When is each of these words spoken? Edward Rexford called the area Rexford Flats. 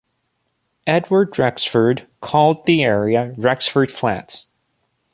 Edward 0.87 1.37
Rexford 1.37 2.07
called 2.21 2.65
the 2.65 2.83
area 2.83 3.35
Rexford 3.37 3.91
Flats. 3.91 4.47